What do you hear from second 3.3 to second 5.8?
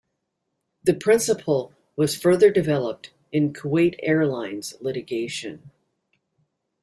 in "Kuwait Airlines" litigation.